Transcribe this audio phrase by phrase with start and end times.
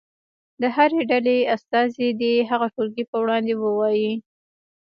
[0.61, 4.13] د هرې ډلې استازی دې هغه ټولګي په وړاندې ووایي.